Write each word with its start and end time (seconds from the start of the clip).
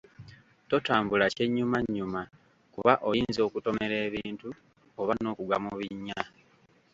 Totambula 0.69 1.25
kyennyumannyuma 1.35 2.21
kuba 2.73 2.93
oyinza 3.09 3.41
okutomera 3.47 3.95
ebintu 4.07 4.49
oba 5.01 5.13
n'okugwa 5.17 5.57
mu 5.63 5.71
binnya. 5.79 6.21